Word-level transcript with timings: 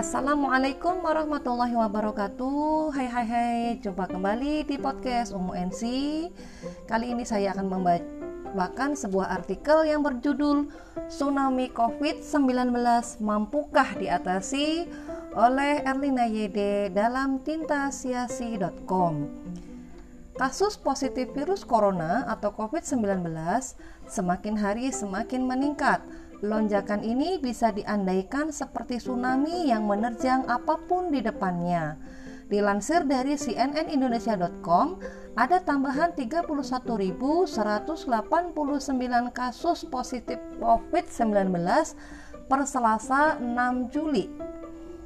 Assalamualaikum 0.00 1.04
warahmatullahi 1.04 1.76
wabarakatuh. 1.76 2.88
Hai 2.96 3.04
hai 3.04 3.26
hai 3.28 3.76
Jumpa 3.84 4.08
kembali 4.08 4.64
di 4.64 4.80
podcast 4.80 5.36
Umu 5.36 5.52
NC 5.52 5.84
Kali 6.88 7.12
ini 7.12 7.20
saya 7.28 7.52
akan 7.52 7.68
membacakan 7.68 8.96
sebuah 8.96 9.28
artikel 9.28 9.84
yang 9.84 10.00
berjudul 10.00 10.72
Tsunami 11.04 11.68
COVID-19 11.76 12.72
Mampukah 13.20 13.92
diatasi 14.00 14.88
oleh 15.36 15.84
Erlina 15.84 16.24
Yede 16.24 16.88
dalam 16.96 17.44
tintasiasi.com 17.44 19.28
Kasus 20.40 20.80
positif 20.80 21.28
virus 21.36 21.60
corona 21.60 22.24
atau 22.24 22.56
COVID-19 22.56 23.20
semakin 24.08 24.54
hari 24.56 24.96
semakin 24.96 25.44
meningkat 25.44 26.00
Lonjakan 26.40 27.04
ini 27.04 27.36
bisa 27.36 27.68
diandaikan 27.68 28.48
seperti 28.48 28.96
tsunami 28.96 29.68
yang 29.68 29.84
menerjang 29.84 30.48
apa 30.48 30.80
pun 30.88 31.12
di 31.12 31.20
depannya. 31.20 32.00
Dilansir 32.48 33.04
dari 33.04 33.36
cnnindonesia.com, 33.36 34.96
ada 35.36 35.60
tambahan 35.60 36.16
31.189 36.16 37.52
kasus 39.36 39.84
positif 39.84 40.40
COVID-19 40.56 41.60
per 42.48 42.60
Selasa 42.64 43.36
6 43.36 43.92
Juli. 43.92 44.32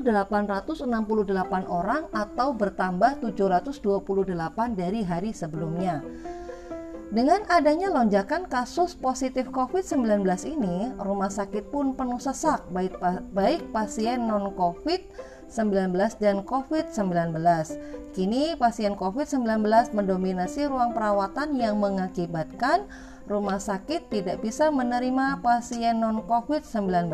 61.868 0.00 1.66
orang 1.66 2.06
atau 2.14 2.54
bertambah 2.54 3.22
728 3.22 4.78
dari 4.78 5.00
hari 5.02 5.30
sebelumnya. 5.34 6.02
Dengan 7.08 7.40
adanya 7.48 7.88
lonjakan 7.88 8.52
kasus 8.52 8.92
positif 8.92 9.48
COVID-19 9.48 10.28
ini, 10.44 10.92
rumah 11.00 11.32
sakit 11.32 11.72
pun 11.72 11.96
penuh 11.96 12.20
sesak 12.20 12.68
baik, 12.68 13.00
baik 13.32 13.64
pasien 13.72 14.28
non-COVID-19 14.28 15.96
dan 16.20 16.44
COVID-19. 16.44 17.32
Kini 18.12 18.52
pasien 18.60 18.92
COVID-19 18.92 19.64
mendominasi 19.96 20.68
ruang 20.68 20.92
perawatan 20.92 21.56
yang 21.56 21.80
mengakibatkan 21.80 22.84
rumah 23.24 23.56
sakit 23.56 24.12
tidak 24.12 24.44
bisa 24.44 24.68
menerima 24.68 25.40
pasien 25.40 26.04
non-COVID-19. 26.04 27.08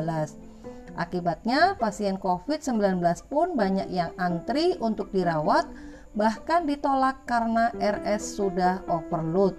Akibatnya, 0.94 1.74
pasien 1.74 2.16
COVID-19 2.22 3.02
pun 3.26 3.58
banyak 3.58 3.90
yang 3.90 4.14
antri 4.14 4.78
untuk 4.78 5.10
dirawat, 5.10 5.66
bahkan 6.14 6.70
ditolak 6.70 7.26
karena 7.26 7.74
RS 7.82 8.38
sudah 8.38 8.86
overload. 8.86 9.58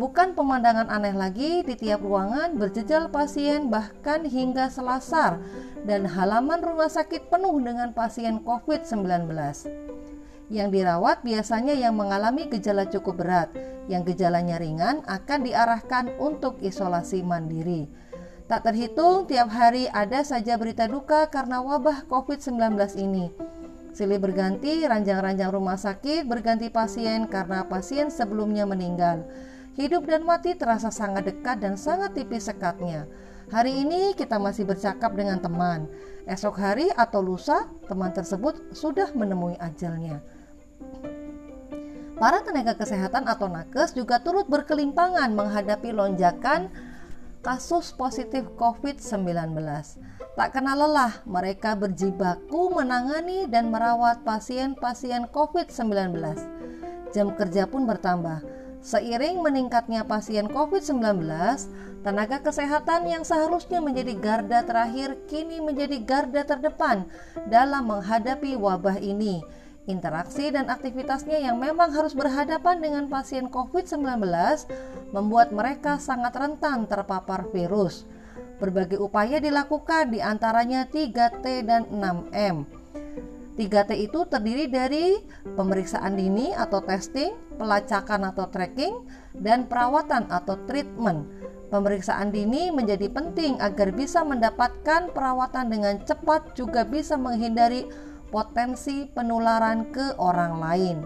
Bukan 0.00 0.32
pemandangan 0.32 0.88
aneh 0.88 1.12
lagi 1.12 1.60
di 1.60 1.76
tiap 1.76 2.00
ruangan 2.00 2.56
berjejal 2.56 3.12
pasien 3.12 3.68
bahkan 3.68 4.24
hingga 4.24 4.72
selasar 4.72 5.36
dan 5.84 6.08
halaman 6.08 6.64
rumah 6.64 6.88
sakit 6.88 7.28
penuh 7.28 7.60
dengan 7.60 7.92
pasien 7.92 8.40
COVID-19. 8.40 9.28
Yang 10.48 10.68
dirawat 10.72 11.20
biasanya 11.20 11.76
yang 11.76 11.92
mengalami 11.92 12.48
gejala 12.48 12.88
cukup 12.88 13.20
berat, 13.20 13.52
yang 13.92 14.00
gejalanya 14.08 14.56
ringan 14.56 15.04
akan 15.04 15.44
diarahkan 15.44 16.16
untuk 16.16 16.56
isolasi 16.64 17.20
mandiri. 17.20 17.88
Tak 18.52 18.68
terhitung 18.68 19.24
tiap 19.24 19.48
hari 19.48 19.88
ada 19.88 20.20
saja 20.20 20.60
berita 20.60 20.84
duka 20.84 21.24
karena 21.32 21.64
wabah 21.64 22.04
COVID-19 22.04 22.76
ini. 23.00 23.32
Silih 23.96 24.20
berganti, 24.20 24.84
ranjang-ranjang 24.84 25.48
rumah 25.48 25.80
sakit 25.80 26.28
berganti 26.28 26.68
pasien 26.68 27.24
karena 27.32 27.64
pasien 27.64 28.12
sebelumnya 28.12 28.68
meninggal. 28.68 29.24
Hidup 29.72 30.04
dan 30.04 30.28
mati 30.28 30.52
terasa 30.52 30.92
sangat 30.92 31.32
dekat 31.32 31.64
dan 31.64 31.80
sangat 31.80 32.12
tipis 32.12 32.44
sekatnya. 32.44 33.08
Hari 33.48 33.72
ini 33.88 34.12
kita 34.12 34.36
masih 34.36 34.68
bercakap 34.68 35.16
dengan 35.16 35.40
teman. 35.40 35.88
Esok 36.28 36.56
hari 36.60 36.92
atau 36.92 37.24
lusa, 37.24 37.72
teman 37.88 38.12
tersebut 38.12 38.76
sudah 38.76 39.16
menemui 39.16 39.56
ajalnya. 39.64 40.20
Para 42.20 42.44
tenaga 42.44 42.76
kesehatan 42.76 43.24
atau 43.32 43.48
nakes 43.48 43.96
juga 43.96 44.20
turut 44.20 44.44
berkelimpangan 44.44 45.32
menghadapi 45.32 45.88
lonjakan 45.88 46.91
kasus 47.42 47.90
positif 47.90 48.46
COVID-19. 48.54 49.58
Tak 50.38 50.48
kenal 50.54 50.78
lelah, 50.78 51.20
mereka 51.26 51.74
berjibaku 51.74 52.70
menangani 52.72 53.50
dan 53.50 53.68
merawat 53.68 54.22
pasien-pasien 54.22 55.28
COVID-19. 55.28 56.22
Jam 57.12 57.34
kerja 57.36 57.68
pun 57.68 57.84
bertambah. 57.84 58.40
Seiring 58.82 59.42
meningkatnya 59.42 60.06
pasien 60.06 60.48
COVID-19, 60.48 61.22
tenaga 62.02 62.42
kesehatan 62.42 63.06
yang 63.06 63.22
seharusnya 63.22 63.78
menjadi 63.78 64.14
garda 64.18 64.66
terakhir 64.66 65.18
kini 65.30 65.62
menjadi 65.62 66.02
garda 66.02 66.42
terdepan 66.42 67.06
dalam 67.46 67.86
menghadapi 67.86 68.58
wabah 68.58 68.98
ini 68.98 69.42
Interaksi 69.90 70.54
dan 70.54 70.70
aktivitasnya 70.70 71.42
yang 71.42 71.58
memang 71.58 71.90
harus 71.90 72.14
berhadapan 72.14 72.78
dengan 72.78 73.10
pasien 73.10 73.50
COVID-19 73.50 74.22
membuat 75.10 75.50
mereka 75.50 75.98
sangat 75.98 76.38
rentan 76.38 76.86
terpapar 76.86 77.50
virus. 77.50 78.06
Berbagai 78.62 79.02
upaya 79.02 79.42
dilakukan 79.42 80.14
di 80.14 80.22
antaranya 80.22 80.86
3T 80.86 81.66
dan 81.66 81.90
6M. 81.90 82.62
3T 83.58 83.90
itu 83.98 84.22
terdiri 84.30 84.70
dari 84.70 85.18
pemeriksaan 85.58 86.14
dini 86.14 86.54
atau 86.54 86.78
testing, 86.78 87.34
pelacakan 87.58 88.30
atau 88.30 88.46
tracking, 88.54 89.02
dan 89.34 89.66
perawatan 89.66 90.30
atau 90.30 90.62
treatment. 90.70 91.26
Pemeriksaan 91.74 92.30
dini 92.30 92.70
menjadi 92.70 93.10
penting 93.10 93.58
agar 93.58 93.90
bisa 93.90 94.22
mendapatkan 94.22 95.10
perawatan 95.10 95.74
dengan 95.74 95.98
cepat 96.06 96.54
juga 96.54 96.86
bisa 96.86 97.18
menghindari 97.18 97.88
potensi 98.32 99.04
penularan 99.12 99.92
ke 99.92 100.16
orang 100.16 100.56
lain. 100.56 100.96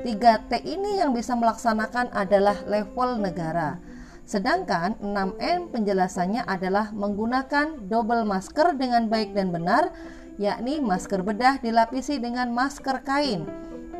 3T 0.00 0.64
ini 0.64 0.96
yang 0.96 1.12
bisa 1.12 1.36
melaksanakan 1.36 2.08
adalah 2.16 2.56
level 2.64 3.20
negara. 3.20 3.76
Sedangkan 4.24 4.96
6M 5.02 5.74
penjelasannya 5.74 6.46
adalah 6.48 6.88
menggunakan 6.96 7.84
double 7.90 8.24
masker 8.24 8.78
dengan 8.80 9.12
baik 9.12 9.36
dan 9.36 9.52
benar, 9.52 9.92
yakni 10.40 10.80
masker 10.80 11.20
bedah 11.20 11.60
dilapisi 11.60 12.16
dengan 12.16 12.48
masker 12.54 13.04
kain, 13.04 13.44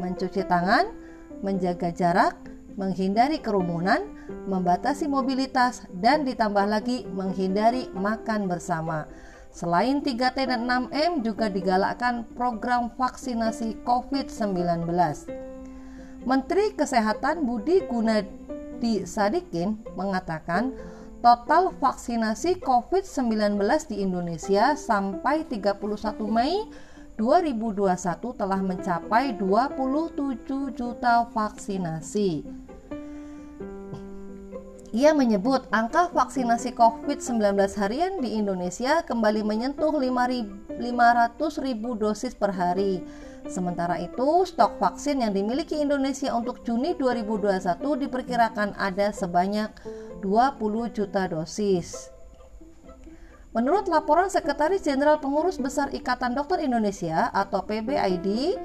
mencuci 0.01 0.47
tangan, 0.47 0.89
menjaga 1.45 1.93
jarak, 1.93 2.39
menghindari 2.79 3.43
kerumunan, 3.43 4.07
membatasi 4.47 5.11
mobilitas, 5.11 5.85
dan 5.99 6.23
ditambah 6.23 6.65
lagi 6.65 7.05
menghindari 7.11 7.91
makan 7.93 8.47
bersama. 8.47 9.11
Selain 9.51 9.99
3T 9.99 10.47
dan 10.47 10.63
6M 10.65 11.27
juga 11.27 11.51
digalakkan 11.51 12.23
program 12.39 12.95
vaksinasi 12.95 13.83
COVID-19. 13.83 14.87
Menteri 16.23 16.71
Kesehatan 16.79 17.43
Budi 17.43 17.83
Gunadi 17.91 19.03
Sadikin 19.03 19.83
mengatakan 19.99 20.79
total 21.19 21.75
vaksinasi 21.83 22.63
COVID-19 22.63 23.59
di 23.91 24.07
Indonesia 24.07 24.79
sampai 24.79 25.43
31 25.45 25.83
Mei 26.31 26.71
2021 27.21 28.41
telah 28.41 28.61
mencapai 28.65 29.37
27 29.37 30.73
juta 30.73 31.29
vaksinasi. 31.29 32.60
Ia 34.91 35.15
menyebut 35.15 35.71
angka 35.71 36.11
vaksinasi 36.11 36.75
COVID-19 36.75 37.55
harian 37.79 38.19
di 38.19 38.35
Indonesia 38.35 39.07
kembali 39.07 39.47
menyentuh 39.47 39.95
500 39.95 40.67
ribu 41.63 41.95
dosis 41.95 42.35
per 42.35 42.51
hari. 42.51 42.99
Sementara 43.47 44.03
itu, 44.03 44.43
stok 44.43 44.83
vaksin 44.83 45.23
yang 45.23 45.31
dimiliki 45.31 45.79
Indonesia 45.79 46.35
untuk 46.35 46.67
Juni 46.67 46.99
2021 46.99 47.79
diperkirakan 48.03 48.75
ada 48.75 49.15
sebanyak 49.15 49.71
20 50.27 50.91
juta 50.91 51.23
dosis. 51.31 52.11
Menurut 53.55 53.87
laporan 53.87 54.27
Sekretaris 54.27 54.83
Jenderal 54.83 55.23
Pengurus 55.23 55.59
Besar 55.59 55.95
Ikatan 55.95 56.35
Dokter 56.35 56.67
Indonesia 56.67 57.31
atau 57.31 57.63
PBID, 57.63 58.59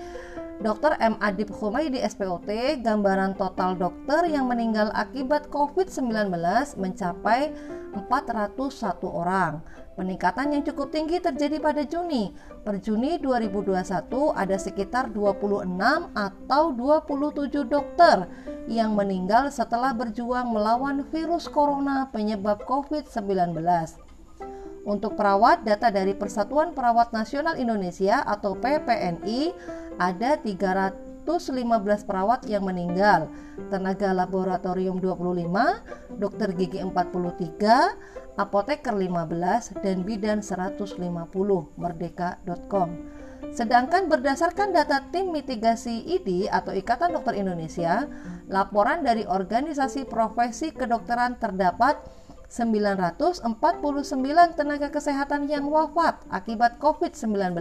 Dr. 0.55 0.95
M. 1.03 1.19
Adib 1.19 1.51
Humaydi 1.51 1.99
SPOT, 1.99 2.79
gambaran 2.79 3.35
total 3.35 3.75
dokter 3.75 4.23
yang 4.31 4.47
meninggal 4.47 4.87
akibat 4.95 5.51
COVID-19 5.51 6.31
mencapai 6.79 7.51
401 7.91 9.03
orang. 9.03 9.59
Peningkatan 9.99 10.55
yang 10.55 10.63
cukup 10.63 10.95
tinggi 10.95 11.19
terjadi 11.19 11.59
pada 11.59 11.83
Juni. 11.83 12.31
Per 12.63 12.79
Juni 12.79 13.19
2021 13.19 14.31
ada 14.31 14.55
sekitar 14.55 15.11
26 15.11 15.67
atau 16.15 16.63
27 16.71 17.67
dokter 17.67 18.23
yang 18.71 18.95
meninggal 18.95 19.51
setelah 19.51 19.91
berjuang 19.91 20.55
melawan 20.55 21.03
virus 21.11 21.51
corona 21.51 22.07
penyebab 22.15 22.63
COVID-19. 22.63 23.59
Untuk 24.85 25.17
perawat, 25.17 25.65
data 25.65 25.89
dari 25.89 26.13
Persatuan 26.13 26.77
Perawat 26.77 27.09
Nasional 27.09 27.57
Indonesia 27.57 28.21
atau 28.21 28.53
PPNI 28.53 29.49
ada 29.97 30.37
315 30.37 31.25
perawat 32.05 32.45
yang 32.45 32.69
meninggal, 32.69 33.25
tenaga 33.73 34.13
laboratorium 34.13 35.01
25, 35.01 36.21
dokter 36.21 36.53
gigi 36.53 36.85
43, 36.85 38.37
apoteker 38.37 38.93
15 38.93 39.81
dan 39.81 40.05
bidan 40.05 40.45
150 40.45 41.01
merdeka.com. 41.81 42.89
Sedangkan 43.49 44.05
berdasarkan 44.05 44.69
data 44.69 45.01
tim 45.09 45.33
mitigasi 45.33 46.05
ID 46.13 46.45
atau 46.45 46.77
Ikatan 46.77 47.09
Dokter 47.09 47.41
Indonesia, 47.41 48.05
laporan 48.45 49.01
dari 49.01 49.25
organisasi 49.25 50.05
profesi 50.05 50.69
kedokteran 50.69 51.41
terdapat 51.41 51.97
949 52.55 53.43
tenaga 54.55 54.87
kesehatan 54.87 55.51
yang 55.51 55.67
wafat 55.67 56.23
akibat 56.31 56.79
COVID-19. 56.79 57.51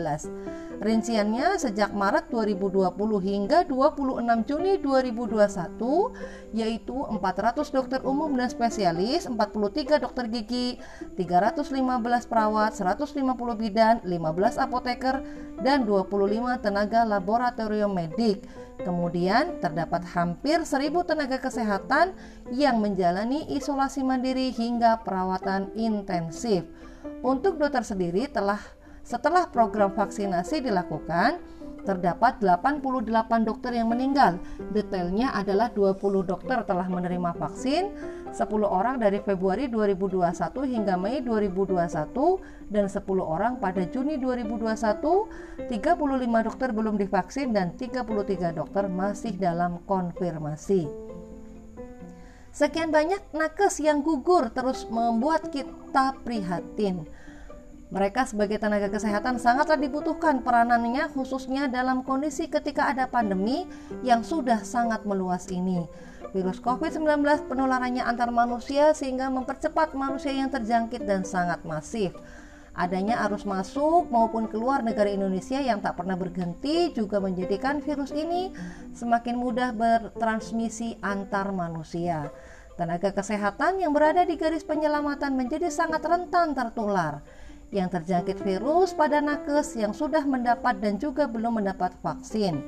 Rinciannya 0.79 1.59
sejak 1.59 1.91
Maret 1.91 2.31
2020 2.31 2.95
hingga 3.19 3.67
26 3.67 4.47
Juni 4.47 4.79
2021 4.79 6.55
yaitu 6.55 6.95
400 6.95 7.75
dokter 7.75 8.07
umum 8.07 8.31
dan 8.39 8.47
spesialis, 8.47 9.27
43 9.27 9.99
dokter 9.99 10.31
gigi, 10.31 10.79
315 11.19 12.31
perawat, 12.31 12.79
150 12.79 13.19
bidan, 13.59 13.99
15 14.07 14.63
apoteker, 14.63 15.27
dan 15.59 15.83
25 15.83 16.63
tenaga 16.63 17.03
laboratorium 17.03 17.91
medik 17.91 18.47
Kemudian 18.85 19.63
terdapat 19.65 20.05
hampir 20.13 20.61
1000 20.61 20.93
tenaga 21.09 21.41
kesehatan 21.41 22.13
yang 22.53 22.85
menjalani 22.85 23.49
isolasi 23.57 24.05
mandiri 24.05 24.53
hingga 24.53 24.84
perawatan 25.01 25.73
intensif. 25.77 26.69
Untuk 27.25 27.57
dokter 27.57 27.85
sendiri 27.85 28.29
telah 28.29 28.61
setelah 29.05 29.45
program 29.53 29.93
vaksinasi 29.93 30.65
dilakukan, 30.65 31.37
terdapat 31.85 32.41
88 32.41 33.45
dokter 33.45 33.77
yang 33.77 33.93
meninggal. 33.93 34.41
Detailnya 34.73 35.37
adalah 35.37 35.69
20 35.71 36.25
dokter 36.25 36.65
telah 36.65 36.89
menerima 36.89 37.37
vaksin, 37.37 37.93
10 38.33 38.41
orang 38.65 38.97
dari 38.99 39.21
Februari 39.21 39.69
2021 39.69 40.65
hingga 40.65 40.97
Mei 40.97 41.21
2021 41.21 42.41
dan 42.73 42.89
10 42.89 43.05
orang 43.21 43.61
pada 43.61 43.85
Juni 43.85 44.17
2021. 44.17 45.69
35 45.69 46.49
dokter 46.49 46.69
belum 46.73 46.97
divaksin 46.97 47.53
dan 47.53 47.77
33 47.77 48.57
dokter 48.57 48.89
masih 48.89 49.37
dalam 49.37 49.79
konfirmasi. 49.85 51.04
Sekian 52.55 52.95
banyak 52.95 53.19
nakes 53.35 53.83
yang 53.83 54.07
gugur 54.07 54.47
terus 54.55 54.87
membuat 54.87 55.51
kita 55.51 56.15
prihatin. 56.23 57.03
Mereka 57.91 58.31
sebagai 58.31 58.63
tenaga 58.63 58.87
kesehatan 58.95 59.43
sangatlah 59.43 59.75
dibutuhkan 59.75 60.39
peranannya 60.39 61.11
khususnya 61.11 61.67
dalam 61.67 62.07
kondisi 62.07 62.47
ketika 62.47 62.87
ada 62.95 63.11
pandemi 63.11 63.67
yang 64.07 64.23
sudah 64.23 64.63
sangat 64.63 65.03
meluas 65.03 65.51
ini. 65.51 65.83
Virus 66.31 66.63
COVID-19 66.63 67.27
penularannya 67.51 68.07
antar 68.07 68.31
manusia 68.31 68.95
sehingga 68.95 69.27
mempercepat 69.35 69.99
manusia 69.99 70.31
yang 70.31 70.47
terjangkit 70.47 71.03
dan 71.03 71.27
sangat 71.27 71.59
masif. 71.67 72.15
Adanya 72.75 73.23
arus 73.31 73.47
masuk 73.47 74.11
maupun 74.11 74.51
keluar 74.51 74.83
negara 74.83 75.07
Indonesia 75.07 75.63
yang 75.63 75.79
tak 75.79 75.95
pernah 75.95 76.19
berhenti 76.19 76.91
juga 76.91 77.23
menjadikan 77.23 77.79
virus 77.79 78.11
ini 78.11 78.51
semakin 78.91 79.39
mudah 79.39 79.71
bertransmisi 79.71 80.99
antar 80.99 81.55
manusia. 81.55 82.35
Tenaga 82.75 83.15
kesehatan 83.15 83.79
yang 83.79 83.95
berada 83.95 84.27
di 84.27 84.35
garis 84.35 84.67
penyelamatan 84.67 85.39
menjadi 85.39 85.71
sangat 85.71 86.03
rentan 86.03 86.59
tertular 86.59 87.23
yang 87.71 87.87
terjangkit 87.87 88.43
virus 88.43 88.91
pada 88.91 89.23
nakes 89.23 89.79
yang 89.79 89.95
sudah 89.95 90.27
mendapat 90.27 90.75
dan 90.83 90.99
juga 90.99 91.31
belum 91.31 91.63
mendapat 91.63 91.95
vaksin. 92.03 92.59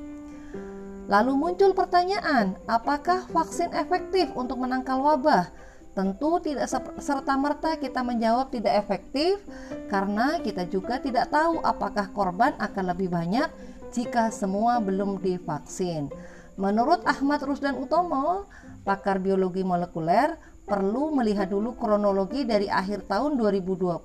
Lalu 1.11 1.35
muncul 1.35 1.75
pertanyaan, 1.75 2.55
apakah 2.71 3.27
vaksin 3.31 3.75
efektif 3.75 4.31
untuk 4.39 4.63
menangkal 4.63 5.03
wabah? 5.03 5.51
Tentu 5.97 6.37
tidak 6.45 6.69
serta-merta 7.01 7.81
kita 7.81 8.05
menjawab 8.05 8.53
tidak 8.53 8.85
efektif 8.85 9.41
karena 9.89 10.37
kita 10.45 10.69
juga 10.69 11.01
tidak 11.01 11.33
tahu 11.33 11.65
apakah 11.65 12.13
korban 12.13 12.53
akan 12.61 12.93
lebih 12.93 13.09
banyak 13.09 13.49
jika 13.97 14.29
semua 14.29 14.77
belum 14.77 15.25
divaksin. 15.25 16.13
Menurut 16.61 17.01
Ahmad 17.09 17.41
Rusdan 17.49 17.81
Utomo, 17.81 18.45
pakar 18.85 19.25
biologi 19.25 19.65
molekuler, 19.65 20.37
perlu 20.69 21.17
melihat 21.17 21.49
dulu 21.49 21.73
kronologi 21.81 22.45
dari 22.45 22.69
akhir 22.69 23.09
tahun 23.09 23.41
2020 23.41 23.97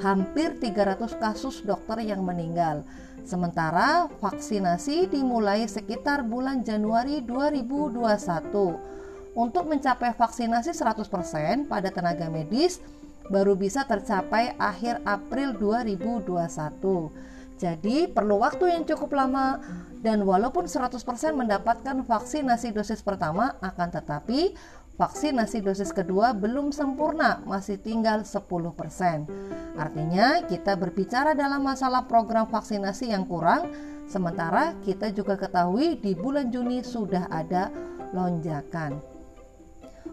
hampir 0.00 0.56
300 0.64 1.12
kasus 1.20 1.60
dokter 1.60 2.08
yang 2.08 2.24
meninggal. 2.24 2.88
Sementara 3.20 4.08
vaksinasi 4.16 5.12
dimulai 5.12 5.68
sekitar 5.68 6.24
bulan 6.24 6.64
Januari 6.64 7.20
2021. 7.20 8.92
Untuk 9.32 9.64
mencapai 9.64 10.12
vaksinasi 10.12 10.76
100% 10.76 11.64
pada 11.64 11.88
tenaga 11.88 12.28
medis 12.28 12.84
baru 13.32 13.56
bisa 13.56 13.88
tercapai 13.88 14.52
akhir 14.60 15.00
April 15.08 15.56
2021. 15.56 17.32
Jadi 17.56 18.10
perlu 18.10 18.42
waktu 18.42 18.74
yang 18.74 18.84
cukup 18.84 19.14
lama 19.14 19.62
dan 20.02 20.26
walaupun 20.26 20.66
100% 20.66 20.98
mendapatkan 21.32 22.02
vaksinasi 22.02 22.74
dosis 22.74 23.00
pertama 23.00 23.54
akan 23.62 23.88
tetapi 23.88 24.52
vaksinasi 25.00 25.64
dosis 25.64 25.94
kedua 25.94 26.36
belum 26.36 26.74
sempurna, 26.74 27.40
masih 27.48 27.80
tinggal 27.80 28.26
10%. 28.26 29.30
Artinya, 29.78 30.44
kita 30.44 30.76
berbicara 30.76 31.32
dalam 31.32 31.64
masalah 31.64 32.04
program 32.04 32.50
vaksinasi 32.50 33.14
yang 33.14 33.24
kurang, 33.24 33.72
sementara 34.04 34.76
kita 34.84 35.08
juga 35.14 35.40
ketahui 35.40 35.96
di 35.96 36.12
bulan 36.12 36.52
Juni 36.52 36.84
sudah 36.84 37.30
ada 37.32 37.72
lonjakan. 38.12 39.11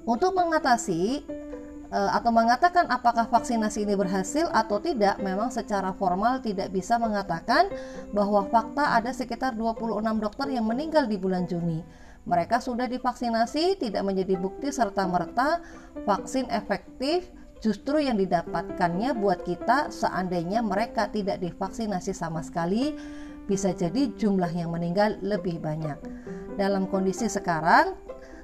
Untuk 0.10 0.34
mengatasi 0.34 1.22
eh, 1.94 2.12
atau 2.18 2.34
mengatakan 2.34 2.90
apakah 2.90 3.30
vaksinasi 3.30 3.86
ini 3.86 3.94
berhasil 3.94 4.50
atau 4.50 4.82
tidak 4.82 5.22
memang 5.22 5.54
secara 5.54 5.94
formal 5.94 6.42
tidak 6.42 6.74
bisa 6.74 6.98
mengatakan 6.98 7.70
bahwa 8.10 8.50
fakta 8.50 8.98
ada 8.98 9.14
sekitar 9.14 9.54
26 9.54 10.02
dokter 10.18 10.50
yang 10.50 10.66
meninggal 10.66 11.06
di 11.06 11.22
bulan 11.22 11.46
Juni 11.46 11.86
mereka 12.26 12.58
sudah 12.58 12.90
divaksinasi 12.90 13.80
tidak 13.80 14.02
menjadi 14.06 14.36
bukti 14.38 14.74
serta-merta 14.74 15.62
vaksin 16.04 16.50
efektif 16.54 17.30
justru 17.60 18.02
yang 18.04 18.16
didapatkannya 18.18 19.14
buat 19.18 19.44
kita 19.44 19.94
seandainya 19.94 20.64
mereka 20.64 21.08
tidak 21.12 21.42
divaksinasi 21.44 22.12
sama 22.16 22.46
sekali 22.46 22.96
bisa 23.50 23.74
jadi 23.74 24.14
jumlah 24.14 24.54
yang 24.54 24.70
meninggal 24.70 25.18
lebih 25.26 25.58
banyak. 25.58 25.98
Dalam 26.54 26.86
kondisi 26.86 27.26
sekarang 27.26 27.98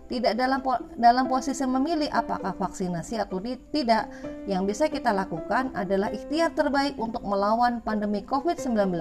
tidak 0.05 0.37
dalam 0.37 0.61
dalam 0.95 1.25
posisi 1.25 1.65
memilih 1.65 2.09
apakah 2.13 2.53
vaksinasi 2.53 3.17
atau 3.17 3.41
tidak. 3.73 4.11
Yang 4.45 4.63
bisa 4.69 4.85
kita 4.89 5.09
lakukan 5.09 5.73
adalah 5.73 6.13
ikhtiar 6.13 6.53
terbaik 6.53 6.93
untuk 7.01 7.25
melawan 7.25 7.81
pandemi 7.81 8.21
COVID-19 8.21 8.93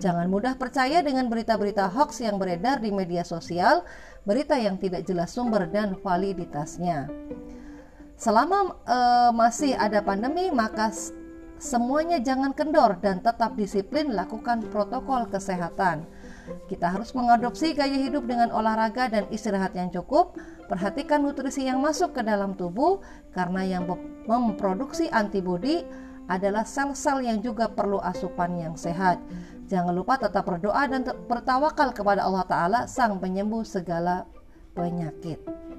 Jangan 0.00 0.32
mudah 0.32 0.56
percaya 0.56 1.04
dengan 1.04 1.28
berita-berita 1.28 1.92
hoax 1.92 2.24
yang 2.24 2.40
beredar 2.40 2.80
di 2.80 2.88
media 2.88 3.20
sosial, 3.20 3.84
berita 4.24 4.56
yang 4.56 4.80
tidak 4.80 5.04
jelas 5.04 5.28
sumber 5.28 5.68
dan 5.68 5.92
validitasnya. 6.00 7.12
Selama 8.16 8.80
e, 8.88 8.98
masih 9.36 9.76
ada 9.76 10.00
pandemi, 10.00 10.48
maka 10.48 10.88
semuanya 11.60 12.16
jangan 12.16 12.56
kendor 12.56 12.96
dan 13.04 13.20
tetap 13.20 13.60
disiplin 13.60 14.16
lakukan 14.16 14.64
protokol 14.72 15.28
kesehatan. 15.28 16.08
Kita 16.68 16.90
harus 16.90 17.10
mengadopsi 17.14 17.74
gaya 17.74 17.96
hidup 17.96 18.26
dengan 18.26 18.54
olahraga 18.54 19.10
dan 19.10 19.26
istirahat 19.30 19.74
yang 19.74 19.90
cukup. 19.90 20.38
Perhatikan 20.70 21.22
nutrisi 21.22 21.66
yang 21.66 21.82
masuk 21.82 22.14
ke 22.14 22.22
dalam 22.22 22.54
tubuh 22.54 23.02
karena 23.34 23.66
yang 23.66 23.84
memproduksi 24.26 25.10
antibodi 25.10 25.82
adalah 26.30 26.62
sel-sel 26.62 27.26
yang 27.26 27.42
juga 27.42 27.66
perlu 27.66 27.98
asupan 27.98 28.54
yang 28.54 28.74
sehat. 28.78 29.18
Jangan 29.66 29.94
lupa 29.94 30.18
tetap 30.18 30.46
berdoa 30.46 30.86
dan 30.86 31.02
bertawakal 31.26 31.90
kepada 31.90 32.22
Allah 32.22 32.46
Ta'ala 32.46 32.80
sang 32.86 33.18
penyembuh 33.18 33.66
segala 33.66 34.26
penyakit. 34.74 35.69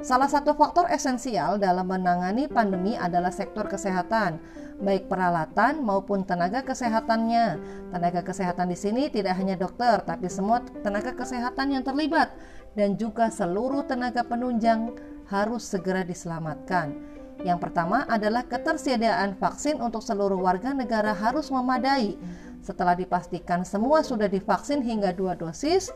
Salah 0.00 0.32
satu 0.32 0.56
faktor 0.56 0.88
esensial 0.88 1.60
dalam 1.60 1.84
menangani 1.84 2.48
pandemi 2.48 2.96
adalah 2.96 3.28
sektor 3.28 3.68
kesehatan, 3.68 4.40
baik 4.80 5.12
peralatan 5.12 5.84
maupun 5.84 6.24
tenaga 6.24 6.64
kesehatannya. 6.64 7.60
Tenaga 7.92 8.24
kesehatan 8.24 8.72
di 8.72 8.80
sini 8.80 9.12
tidak 9.12 9.36
hanya 9.36 9.60
dokter, 9.60 10.00
tapi 10.00 10.32
semua 10.32 10.64
tenaga 10.80 11.12
kesehatan 11.12 11.76
yang 11.76 11.84
terlibat 11.84 12.32
dan 12.72 12.96
juga 12.96 13.28
seluruh 13.28 13.84
tenaga 13.84 14.24
penunjang 14.24 14.96
harus 15.28 15.68
segera 15.68 16.00
diselamatkan. 16.00 16.96
Yang 17.44 17.68
pertama 17.68 18.08
adalah 18.08 18.48
ketersediaan 18.48 19.36
vaksin 19.36 19.84
untuk 19.84 20.00
seluruh 20.00 20.40
warga 20.40 20.72
negara 20.72 21.12
harus 21.12 21.52
memadai. 21.52 22.16
Setelah 22.64 22.96
dipastikan 22.96 23.68
semua 23.68 24.00
sudah 24.00 24.32
divaksin 24.32 24.80
hingga 24.80 25.12
dua 25.12 25.36
dosis, 25.36 25.92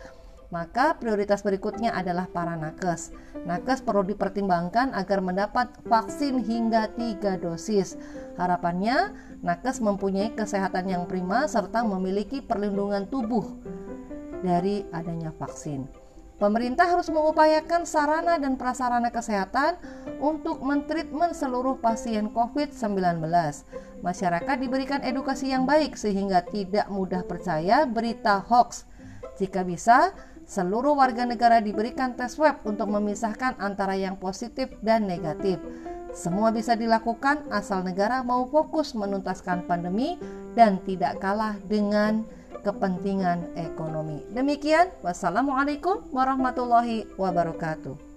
maka 0.55 0.95
prioritas 0.95 1.43
berikutnya 1.43 1.91
adalah 1.91 2.31
para 2.31 2.55
nakes. 2.55 3.11
Nakes 3.43 3.83
perlu 3.83 4.07
dipertimbangkan 4.07 4.95
agar 4.95 5.19
mendapat 5.19 5.75
vaksin 5.91 6.39
hingga 6.39 6.95
3 6.95 7.43
dosis. 7.43 7.99
Harapannya, 8.39 9.11
nakes 9.43 9.83
mempunyai 9.83 10.31
kesehatan 10.31 10.87
yang 10.87 11.11
prima 11.11 11.51
serta 11.51 11.83
memiliki 11.83 12.39
perlindungan 12.39 13.11
tubuh 13.11 13.43
dari 14.47 14.87
adanya 14.95 15.35
vaksin. 15.35 15.91
Pemerintah 16.39 16.87
harus 16.87 17.11
mengupayakan 17.11 17.87
sarana 17.87 18.39
dan 18.39 18.55
prasarana 18.55 19.11
kesehatan 19.11 19.79
untuk 20.19 20.63
mentreatment 20.63 21.35
seluruh 21.35 21.79
pasien 21.79 22.31
COVID-19. 22.31 23.23
Masyarakat 24.03 24.57
diberikan 24.59 25.03
edukasi 25.03 25.51
yang 25.51 25.67
baik 25.67 25.99
sehingga 25.99 26.43
tidak 26.47 26.91
mudah 26.91 27.23
percaya 27.27 27.87
berita 27.87 28.43
hoax. 28.43 28.87
Jika 29.35 29.67
bisa, 29.67 30.15
seluruh 30.45 30.97
warga 30.97 31.25
negara 31.25 31.61
diberikan 31.61 32.17
tes 32.17 32.37
swab 32.37 32.61
untuk 32.69 32.89
memisahkan 32.89 33.57
antara 33.59 33.97
yang 33.97 34.17
positif 34.17 34.73
dan 34.85 35.09
negatif. 35.09 35.59
Semua 36.15 36.55
bisa 36.55 36.79
dilakukan 36.79 37.51
asal 37.51 37.83
negara 37.83 38.23
mau 38.23 38.47
fokus 38.47 38.95
menuntaskan 38.95 39.67
pandemi 39.67 40.15
dan 40.55 40.79
tidak 40.87 41.19
kalah 41.19 41.59
dengan 41.67 42.23
kepentingan 42.63 43.59
ekonomi. 43.59 44.23
Demikian, 44.31 44.95
wassalamualaikum 45.03 46.07
warahmatullahi 46.15 47.11
wabarakatuh. 47.19 48.13